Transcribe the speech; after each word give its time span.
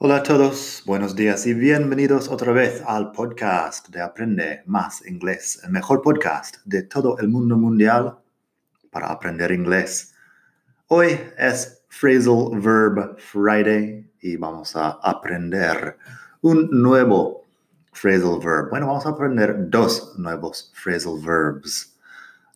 Hola 0.00 0.18
a 0.18 0.22
todos, 0.22 0.84
buenos 0.86 1.16
días 1.16 1.44
y 1.48 1.54
bienvenidos 1.54 2.28
otra 2.28 2.52
vez 2.52 2.84
al 2.86 3.10
podcast 3.10 3.88
de 3.88 4.00
Aprende 4.00 4.62
Más 4.64 5.04
Inglés, 5.04 5.60
el 5.64 5.72
mejor 5.72 6.02
podcast 6.02 6.58
de 6.64 6.84
todo 6.84 7.18
el 7.18 7.26
mundo 7.26 7.56
mundial 7.56 8.16
para 8.92 9.08
aprender 9.08 9.50
inglés. 9.50 10.14
Hoy 10.86 11.18
es 11.36 11.82
Phrasal 11.88 12.60
Verb 12.60 13.18
Friday 13.18 14.08
y 14.20 14.36
vamos 14.36 14.76
a 14.76 15.00
aprender 15.02 15.98
un 16.42 16.68
nuevo 16.70 17.44
phrasal 17.90 18.38
verb. 18.38 18.70
Bueno, 18.70 18.86
vamos 18.86 19.04
a 19.04 19.08
aprender 19.08 19.68
dos 19.68 20.16
nuevos 20.16 20.72
phrasal 20.80 21.18
verbs. 21.20 21.98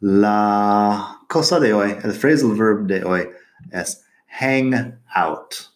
La 0.00 1.20
cosa 1.28 1.60
de 1.60 1.74
hoy, 1.74 1.98
el 2.02 2.12
phrasal 2.12 2.54
verb 2.56 2.86
de 2.86 3.04
hoy 3.04 3.28
es 3.72 4.06
hang 4.26 4.98
out. 5.14 5.75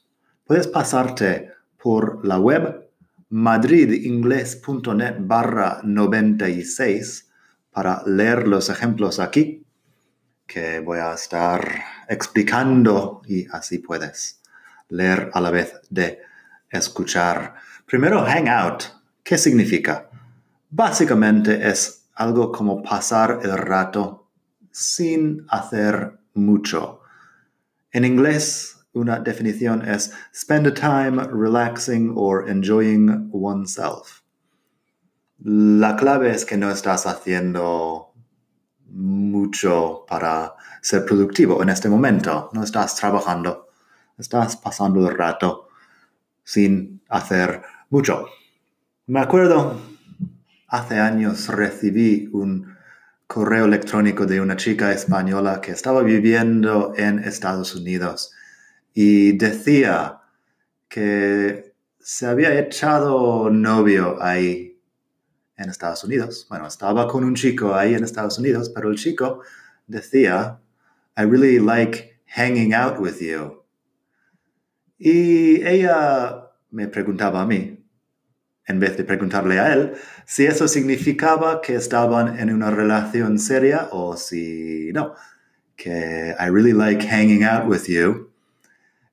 Puedes 0.51 0.67
pasarte 0.67 1.53
por 1.81 2.27
la 2.27 2.41
web 2.41 2.91
madridingles.net 3.29 5.15
barra 5.21 5.81
96 5.85 7.31
para 7.71 8.03
leer 8.05 8.49
los 8.49 8.69
ejemplos 8.69 9.21
aquí 9.21 9.65
que 10.49 10.81
voy 10.81 10.99
a 10.99 11.15
estar 11.15 11.85
explicando 12.09 13.23
y 13.29 13.47
así 13.53 13.79
puedes 13.79 14.41
leer 14.89 15.31
a 15.35 15.41
la 15.41 15.53
vez 15.53 15.83
de 15.89 16.19
escuchar. 16.69 17.55
Primero, 17.87 18.25
hangout. 18.25 18.87
¿Qué 19.23 19.39
significa? 19.39 20.11
Básicamente 20.69 21.69
es 21.69 22.09
algo 22.15 22.51
como 22.51 22.83
pasar 22.83 23.39
el 23.45 23.57
rato 23.57 24.27
sin 24.73 25.47
hacer 25.49 26.19
mucho. 26.35 27.03
En 27.93 28.05
inglés 28.05 28.80
una 28.93 29.21
definición 29.21 29.87
es 29.87 30.13
spend 30.35 30.67
a 30.67 30.75
time 30.75 31.23
relaxing 31.33 32.13
or 32.17 32.49
enjoying 32.49 33.29
oneself. 33.33 34.23
La 35.43 35.97
clave 35.97 36.31
es 36.31 36.45
que 36.45 36.57
no 36.57 36.71
estás 36.71 37.07
haciendo 37.07 38.13
mucho 38.87 40.05
para 40.09 40.55
ser 40.83 41.05
productivo 41.05 41.63
en 41.63 41.71
este 41.71 41.89
momento. 41.89 42.51
No 42.53 42.63
estás 42.63 42.97
trabajando. 42.97 43.69
Estás 44.19 44.57
pasando 44.57 45.09
el 45.09 45.17
rato 45.17 45.69
sin 46.45 47.03
hacer 47.09 47.63
mucho. 47.89 48.27
Me 49.07 49.21
acuerdo, 49.21 49.81
hace 50.69 50.99
años 50.99 51.49
recibí 51.49 52.29
un 52.33 52.77
correo 53.27 53.65
electrónico 53.65 54.27
de 54.27 54.41
una 54.41 54.57
chica 54.57 54.93
española 54.93 55.61
que 55.61 55.71
estaba 55.71 56.03
viviendo 56.03 56.93
en 56.97 57.21
Estados 57.21 57.75
Unidos 57.75 58.33
y 58.95 59.33
decía 59.33 60.21
que 60.89 61.75
se 61.99 62.27
había 62.27 62.59
echado 62.59 63.51
novio 63.51 64.21
ahí 64.21 64.81
en 65.57 65.71
Estados 65.71 66.03
Unidos. 66.05 66.47
Bueno, 66.49 66.67
estaba 66.67 67.07
con 67.07 67.23
un 67.25 67.35
chico 67.35 67.75
ahí 67.75 67.95
en 67.95 68.05
Estados 68.05 68.39
Unidos, 68.39 68.71
pero 68.75 68.91
el 68.91 68.97
chico 68.97 69.43
decía, 69.87 70.61
I 71.17 71.23
really 71.23 71.59
like 71.59 72.21
hanging 72.27 72.75
out 72.75 72.99
with 72.99 73.21
you. 73.21 73.63
Y 74.99 75.65
ella 75.67 76.51
me 76.71 76.89
preguntaba 76.89 77.43
a 77.43 77.47
mí, 77.47 77.85
en 78.67 78.81
vez 78.81 78.97
de 78.97 79.05
preguntarle 79.05 79.59
a 79.59 79.73
él, 79.73 79.93
si 80.27 80.47
eso 80.47 80.69
significaba 80.69 81.61
que 81.61 81.75
estaban 81.75 82.39
en 82.39 82.53
una 82.53 82.71
relación 82.71 83.39
seria 83.39 83.89
o 83.93 84.17
si 84.17 84.91
no, 84.93 85.15
que 85.77 86.35
I 86.39 86.51
really 86.51 86.73
like 86.73 87.07
hanging 87.07 87.45
out 87.45 87.67
with 87.67 87.87
you 87.87 88.30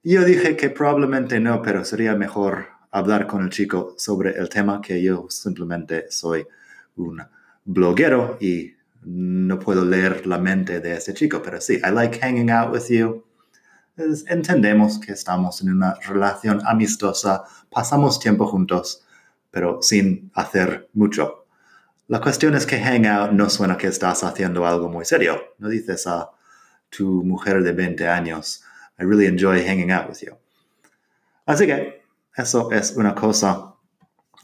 yo 0.03 0.23
dije 0.23 0.55
que 0.55 0.69
probablemente 0.69 1.39
no, 1.39 1.61
pero 1.61 1.83
sería 1.83 2.15
mejor 2.15 2.67
hablar 2.91 3.27
con 3.27 3.43
el 3.43 3.49
chico 3.49 3.95
sobre 3.97 4.31
el 4.37 4.49
tema 4.49 4.81
que 4.81 5.01
yo 5.01 5.27
simplemente 5.29 6.05
soy 6.09 6.45
un 6.95 7.21
bloguero 7.65 8.37
y 8.39 8.73
no 9.03 9.59
puedo 9.59 9.85
leer 9.85 10.27
la 10.27 10.37
mente 10.37 10.79
de 10.79 10.95
ese 10.95 11.13
chico, 11.13 11.41
pero 11.41 11.61
sí, 11.61 11.75
I 11.83 11.91
like 11.91 12.19
hanging 12.19 12.49
out 12.49 12.73
with 12.73 12.89
you. 12.89 13.23
entendemos 14.27 14.99
que 14.99 15.13
estamos 15.13 15.61
en 15.61 15.71
una 15.71 15.95
relación 16.07 16.61
amistosa, 16.65 17.43
pasamos 17.69 18.19
tiempo 18.19 18.45
juntos, 18.47 19.03
pero 19.49 19.81
sin 19.81 20.29
hacer 20.33 20.89
mucho. 20.93 21.45
La 22.07 22.21
cuestión 22.21 22.55
es 22.55 22.65
que 22.65 22.79
hang 22.79 23.05
out 23.05 23.31
no 23.31 23.49
suena 23.49 23.77
que 23.77 23.87
estás 23.87 24.23
haciendo 24.23 24.65
algo 24.65 24.87
muy 24.87 25.03
serio. 25.03 25.41
No 25.57 25.67
dices 25.67 26.07
a 26.07 26.29
tu 26.89 27.23
mujer 27.23 27.63
de 27.63 27.73
20 27.73 28.07
años, 28.07 28.63
I 28.99 29.03
really 29.03 29.27
enjoy 29.27 29.63
hanging 29.63 29.91
out 29.91 30.07
with 30.09 30.21
you. 30.21 30.37
Así 31.47 31.65
que 31.65 32.01
eso 32.35 32.69
es 32.71 32.95
una 32.95 33.13
cosa. 33.13 33.73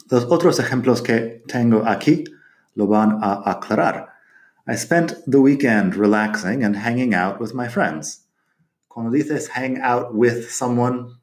Los 0.09 0.25
otros 0.25 0.59
ejemplos 0.59 1.02
que 1.02 1.41
tengo 1.47 1.84
aquí 1.86 2.25
lo 2.75 2.88
van 2.88 3.19
a 3.22 3.44
aclarar. 3.46 4.09
I 4.68 4.75
spent 4.75 5.16
the 5.28 5.42
weekend 5.42 5.96
relaxing 5.96 6.63
and 6.63 6.75
hanging 6.75 7.13
out 7.13 7.40
with 7.40 7.53
my 7.53 7.68
friends. 7.68 8.22
Cuando 8.88 9.12
dices 9.12 9.50
hang 9.50 9.81
out 9.81 10.13
with 10.13 10.50
someone, 10.50 11.18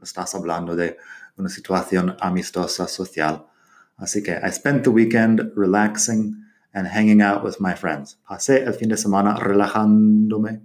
estás 0.00 0.34
hablando 0.34 0.74
de 0.74 0.96
una 1.38 1.48
situación 1.48 2.16
amistosa 2.20 2.88
social. 2.88 3.46
Así 4.00 4.24
que 4.24 4.40
I 4.42 4.50
spent 4.50 4.82
the 4.82 4.90
weekend 4.90 5.52
relaxing 5.54 6.34
and 6.74 6.88
hanging 6.88 7.20
out 7.20 7.44
with 7.44 7.60
my 7.60 7.74
friends. 7.74 8.16
Pasé 8.28 8.66
el 8.66 8.72
fin 8.72 8.88
de 8.88 8.96
semana 8.96 9.36
relajándome 9.38 10.62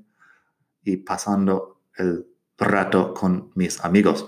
y 0.84 0.98
pasando 0.98 1.77
el 1.98 2.26
rato 2.60 3.14
con 3.14 3.52
mis 3.56 3.80
amigos. 3.84 4.24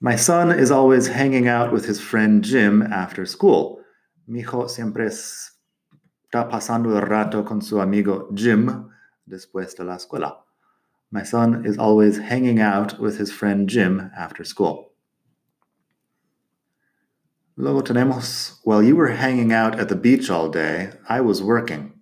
My 0.00 0.16
son 0.16 0.50
is 0.50 0.70
always 0.70 1.08
hanging 1.08 1.48
out 1.48 1.72
with 1.72 1.86
his 1.86 2.00
friend 2.00 2.44
Jim 2.44 2.82
after 2.82 3.24
school. 3.24 3.80
Mi 4.28 4.40
hijo 4.40 4.68
siempre 4.68 5.06
está 5.06 6.50
pasando 6.50 6.94
el 6.94 7.06
rato 7.06 7.44
con 7.44 7.62
su 7.62 7.80
amigo 7.80 8.28
Jim 8.34 8.90
después 9.28 9.74
de 9.76 9.84
la 9.84 9.96
escuela. 9.96 10.36
My 11.10 11.22
son 11.22 11.64
is 11.64 11.78
always 11.78 12.18
hanging 12.18 12.60
out 12.60 12.98
with 12.98 13.18
his 13.18 13.32
friend 13.32 13.68
Jim 13.68 14.10
after 14.16 14.44
school. 14.44 14.92
Luego 17.56 17.80
tenemos, 17.80 18.58
while 18.64 18.82
you 18.82 18.96
were 18.96 19.12
hanging 19.12 19.50
out 19.50 19.78
at 19.80 19.88
the 19.88 19.96
beach 19.96 20.28
all 20.28 20.50
day, 20.50 20.90
I 21.08 21.22
was 21.22 21.42
working. 21.42 21.95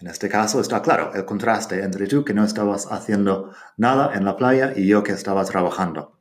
En 0.00 0.06
este 0.06 0.30
caso 0.30 0.60
está 0.60 0.80
claro 0.80 1.12
el 1.14 1.26
contraste 1.26 1.82
entre 1.82 2.06
tú 2.06 2.24
que 2.24 2.32
no 2.32 2.44
estabas 2.44 2.86
haciendo 2.90 3.52
nada 3.76 4.14
en 4.14 4.24
la 4.24 4.36
playa 4.36 4.72
y 4.74 4.86
yo 4.86 5.02
que 5.02 5.12
estaba 5.12 5.44
trabajando. 5.44 6.18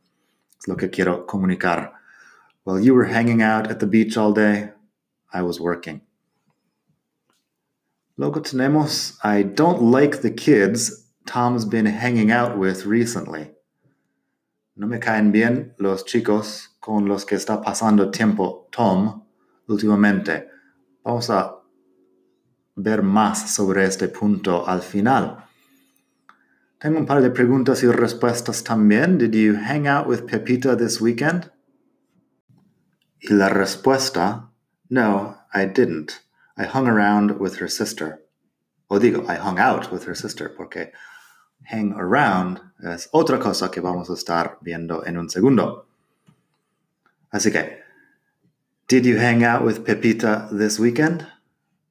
Es 0.60 0.68
lo 0.68 0.76
que 0.76 0.90
quiero 0.90 1.26
comunicar. 1.26 1.94
While 2.66 2.84
you 2.84 2.94
were 2.94 3.10
hanging 3.10 3.42
out 3.42 3.72
at 3.72 3.78
the 3.80 3.86
beach 3.86 4.18
all 4.18 4.34
day, 4.34 4.74
I 5.34 5.42
was 5.42 5.62
working. 5.62 6.02
Luego 8.18 8.42
tenemos 8.42 9.18
I 9.24 9.44
don't 9.44 9.82
like 9.82 10.22
the 10.22 10.36
kids 10.36 11.06
Tom's 11.26 11.64
been 11.64 11.86
hanging 11.86 12.32
out 12.32 12.58
with 12.58 12.86
recently. 12.86 13.56
No 14.76 14.88
me 14.88 15.00
caen 15.00 15.32
bien 15.32 15.74
los 15.78 16.04
chicos 16.04 16.68
con 16.82 17.08
los 17.08 17.24
que 17.24 17.36
está 17.36 17.62
pasando 17.62 18.12
tiempo 18.12 18.68
Tom 18.72 19.24
últimamente. 19.70 20.50
Vamos 21.06 21.30
a 21.30 21.59
ver 22.82 23.04
más 23.04 23.54
sobre 23.54 23.86
este 23.86 24.08
punto 24.08 24.68
al 24.68 24.82
final. 24.82 25.46
Tengo 26.80 26.98
un 26.98 27.06
par 27.06 27.22
de 27.22 27.30
preguntas 27.30 27.84
y 27.84 27.88
respuestas 27.88 28.64
también. 28.64 29.18
Did 29.18 29.34
you 29.34 29.56
hang 29.56 29.88
out 29.88 30.08
with 30.08 30.26
Pepita 30.26 30.78
this 30.78 31.02
weekend? 31.02 31.52
Y 33.22 33.34
la 33.34 33.50
respuesta, 33.50 34.50
no, 34.90 35.36
I 35.54 35.66
didn't. 35.66 36.22
I 36.58 36.66
hung 36.66 36.88
around 36.88 37.40
with 37.40 37.60
her 37.60 37.70
sister. 37.70 38.22
O 38.90 38.98
digo, 38.98 39.26
I 39.28 39.36
hung 39.36 39.60
out 39.60 39.92
with 39.92 40.08
her 40.08 40.16
sister, 40.16 40.50
porque 40.50 40.94
hang 41.66 41.94
around 41.94 42.62
es 42.82 43.10
otra 43.12 43.40
cosa 43.40 43.70
que 43.70 43.82
vamos 43.82 44.10
a 44.10 44.14
estar 44.14 44.58
viendo 44.62 45.06
en 45.06 45.18
un 45.18 45.30
segundo. 45.30 45.86
Así 47.32 47.52
que, 47.52 47.84
did 48.88 49.06
you 49.06 49.18
hang 49.20 49.44
out 49.44 49.64
with 49.64 49.84
Pepita 49.84 50.50
this 50.52 50.80
weekend? 50.80 51.28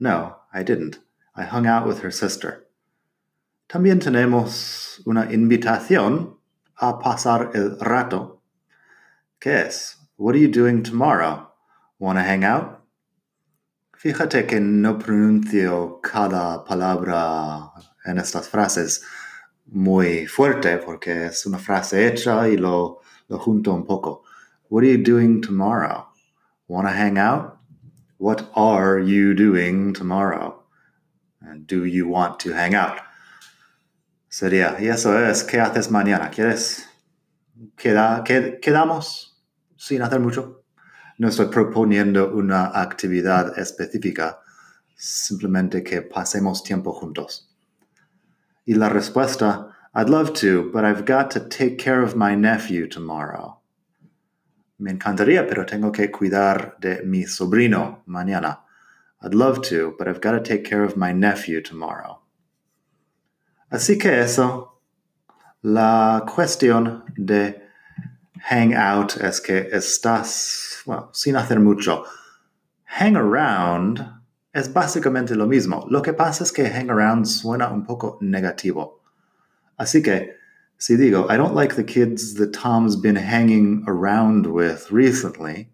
No, 0.00 0.38
I 0.52 0.62
didn't. 0.62 0.98
I 1.34 1.44
hung 1.44 1.66
out 1.66 1.86
with 1.86 2.00
her 2.00 2.10
sister. 2.10 2.66
También 3.68 4.00
tenemos 4.00 5.00
una 5.06 5.30
invitación 5.30 6.36
a 6.80 6.98
pasar 6.98 7.50
el 7.54 7.78
rato. 7.78 8.40
¿Qué 9.40 9.66
es? 9.66 9.96
What 10.16 10.34
are 10.34 10.40
you 10.40 10.48
doing 10.48 10.82
tomorrow? 10.82 11.48
Wanna 11.98 12.22
hang 12.22 12.44
out? 12.44 12.80
Fíjate 13.96 14.46
que 14.46 14.60
no 14.60 14.98
pronuncio 14.98 16.00
cada 16.00 16.64
palabra 16.64 17.72
en 18.06 18.18
estas 18.18 18.48
frases 18.48 19.04
muy 19.66 20.26
fuerte 20.26 20.78
porque 20.78 21.26
es 21.26 21.44
una 21.46 21.58
frase 21.58 22.06
hecha 22.06 22.48
y 22.48 22.56
lo, 22.56 23.00
lo 23.28 23.38
junto 23.38 23.74
un 23.74 23.84
poco. 23.84 24.22
What 24.70 24.84
are 24.84 24.92
you 24.92 25.02
doing 25.02 25.40
tomorrow? 25.40 26.06
Wanna 26.68 26.92
hang 26.92 27.18
out? 27.18 27.57
What 28.18 28.50
are 28.56 28.98
you 28.98 29.32
doing 29.32 29.94
tomorrow? 29.94 30.64
And 31.40 31.68
do 31.68 31.84
you 31.84 32.08
want 32.08 32.40
to 32.40 32.52
hang 32.52 32.74
out? 32.74 32.98
Sería, 34.28 34.76
y 34.80 34.88
eso 34.88 35.16
es, 35.16 35.44
¿qué 35.44 35.60
haces 35.60 35.88
mañana? 35.88 36.28
¿Quieres? 36.30 36.84
Queda, 37.76 38.24
¿Quedamos 38.24 39.36
sin 39.76 40.02
hacer 40.02 40.18
mucho? 40.18 40.64
No 41.18 41.28
estoy 41.28 41.46
proponiendo 41.46 42.32
una 42.34 42.72
actividad 42.74 43.56
específica, 43.56 44.40
simplemente 44.96 45.84
que 45.84 46.02
pasemos 46.02 46.64
tiempo 46.64 46.92
juntos. 46.92 47.54
Y 48.66 48.74
la 48.74 48.88
respuesta, 48.88 49.76
I'd 49.94 50.10
love 50.10 50.32
to, 50.40 50.70
but 50.72 50.84
I've 50.84 51.04
got 51.04 51.30
to 51.30 51.40
take 51.40 51.78
care 51.78 52.02
of 52.02 52.16
my 52.16 52.34
nephew 52.34 52.88
tomorrow. 52.88 53.57
Me 54.78 54.92
encantaría, 54.92 55.46
pero 55.46 55.66
tengo 55.66 55.90
que 55.90 56.10
cuidar 56.10 56.76
de 56.78 57.02
mi 57.02 57.25
sobrino 57.25 58.02
mañana. 58.06 58.64
I'd 59.20 59.34
love 59.34 59.60
to, 59.69 59.96
but 59.98 60.06
I've 60.06 60.20
got 60.20 60.32
to 60.32 60.40
take 60.40 60.62
care 60.62 60.84
of 60.84 60.96
my 60.96 61.12
nephew 61.12 61.60
tomorrow. 61.60 62.20
Así 63.70 63.98
que 63.98 64.20
eso, 64.20 64.80
la 65.62 66.25
cuestión 66.26 67.04
de 67.16 67.60
hang 68.48 68.72
out 68.75 69.16
es 69.20 69.40
que 69.40 69.69
estás, 69.72 70.82
bueno, 70.86 71.10
sin 71.12 71.34
hacer 71.36 71.58
mucho. 71.58 72.04
Hang 72.84 73.16
around 73.16 74.00
es 74.52 74.72
básicamente 74.72 75.34
lo 75.34 75.46
mismo. 75.46 75.86
Lo 75.90 76.00
que 76.00 76.12
pasa 76.12 76.44
es 76.44 76.52
que 76.52 76.70
hang 76.70 76.88
around 76.88 77.26
suena 77.26 77.69
un 77.69 77.84
poco 77.84 78.19
negativo. 78.20 79.02
Así 79.76 80.02
que, 80.02 80.38
si 80.78 80.96
digo, 80.96 81.28
I 81.28 81.36
don't 81.36 81.54
like 81.54 81.75
the 81.75 81.84
kids 81.84 82.34
that 82.34 82.52
Tom's 82.52 82.96
been 82.96 83.16
hanging 83.16 83.84
around 83.86 84.46
with 84.46 84.90
recently, 84.90 85.70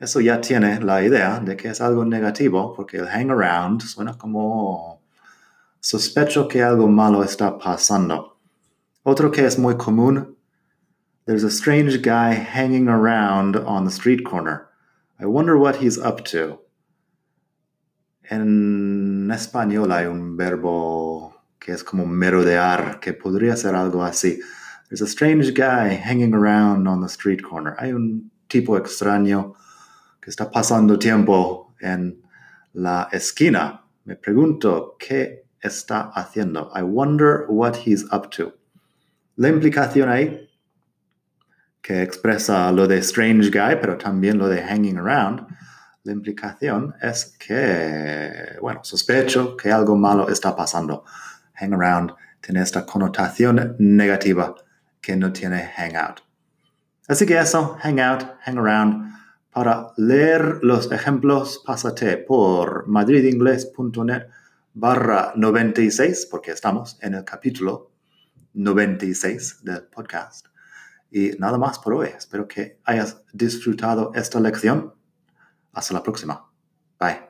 eso 0.00 0.20
ya 0.20 0.40
tiene 0.40 0.80
la 0.80 1.00
idea 1.00 1.42
de 1.44 1.56
que 1.56 1.70
es 1.70 1.80
algo 1.80 2.04
negativo, 2.04 2.74
porque 2.74 2.94
el 2.94 3.06
hang 3.06 3.30
around 3.30 3.82
suena 3.82 4.16
como 4.18 5.00
Sospecho 5.82 6.48
que 6.48 6.62
algo 6.62 6.86
malo 6.88 7.22
está 7.22 7.58
pasando. 7.58 8.36
Otro 9.04 9.30
que 9.30 9.46
es 9.46 9.58
muy 9.58 9.74
común. 9.74 10.36
There's 11.26 11.44
a 11.44 11.50
strange 11.50 12.02
guy 12.02 12.34
hanging 12.34 12.88
around 12.88 13.56
on 13.56 13.84
the 13.84 13.90
street 13.90 14.24
corner. 14.24 14.68
I 15.18 15.26
wonder 15.26 15.56
what 15.56 15.76
he's 15.76 15.98
up 15.98 16.24
to. 16.26 16.60
En 18.30 19.28
español 19.30 19.90
hay 19.90 20.06
un 20.06 20.36
verbo 20.36 21.29
que 21.60 21.72
es 21.72 21.84
como 21.84 22.06
merodear, 22.06 22.98
que 22.98 23.12
podría 23.12 23.56
ser 23.56 23.76
algo 23.76 24.02
así. 24.02 24.40
There's 24.88 25.02
a 25.02 25.06
strange 25.06 25.52
guy 25.52 25.94
hanging 25.94 26.34
around 26.34 26.88
on 26.88 27.00
the 27.00 27.06
street 27.06 27.42
corner. 27.42 27.76
Hay 27.78 27.92
un 27.92 28.32
tipo 28.48 28.76
extraño 28.76 29.54
que 30.20 30.30
está 30.30 30.50
pasando 30.50 30.98
tiempo 30.98 31.74
en 31.80 32.20
la 32.72 33.08
esquina. 33.12 33.84
Me 34.04 34.16
pregunto, 34.16 34.96
¿qué 34.98 35.44
está 35.60 36.10
haciendo. 36.14 36.70
I 36.74 36.82
wonder 36.82 37.44
what 37.48 37.76
he's 37.84 38.04
up 38.12 38.30
to. 38.30 38.54
La 39.36 39.48
implicación 39.48 40.08
ahí, 40.08 40.48
que 41.82 42.02
expresa 42.02 42.70
lo 42.72 42.86
de 42.86 42.98
strange 42.98 43.50
guy, 43.50 43.76
pero 43.80 43.96
también 43.96 44.38
lo 44.38 44.48
de 44.48 44.62
hanging 44.62 44.98
around, 44.98 45.46
la 46.02 46.12
implicación 46.12 46.94
es 47.02 47.36
que, 47.38 48.56
bueno, 48.60 48.80
sospecho 48.82 49.56
que 49.56 49.70
algo 49.70 49.96
malo 49.96 50.28
está 50.28 50.56
pasando. 50.56 51.04
Hang 51.60 51.74
around 51.74 52.12
tiene 52.40 52.62
esta 52.62 52.86
connotación 52.86 53.76
negativa 53.78 54.54
que 55.00 55.16
no 55.16 55.32
tiene 55.32 55.70
hang 55.76 55.96
out. 55.96 56.20
Así 57.08 57.26
que 57.26 57.38
eso, 57.38 57.76
hang 57.82 58.00
out, 58.00 58.22
hang 58.44 58.58
around. 58.58 59.10
Para 59.50 59.92
leer 59.96 60.60
los 60.62 60.90
ejemplos, 60.92 61.62
pásate 61.66 62.16
por 62.18 62.86
madridingles.net 62.86 64.28
barra 64.74 65.32
96, 65.34 66.28
porque 66.30 66.52
estamos 66.52 66.98
en 67.02 67.14
el 67.14 67.24
capítulo 67.24 67.90
96 68.54 69.64
del 69.64 69.82
podcast. 69.84 70.46
Y 71.10 71.30
nada 71.38 71.58
más 71.58 71.80
por 71.80 71.94
hoy. 71.94 72.08
Espero 72.16 72.46
que 72.46 72.78
hayas 72.84 73.22
disfrutado 73.32 74.12
esta 74.14 74.38
lección. 74.38 74.94
Hasta 75.72 75.94
la 75.94 76.02
próxima. 76.02 76.48
Bye. 77.00 77.29